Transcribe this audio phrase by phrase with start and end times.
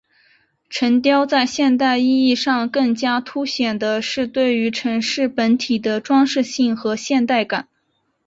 [0.67, 7.67] 城雕在现代意义上更加凸显的是对于城市本体的装饰性和现代感。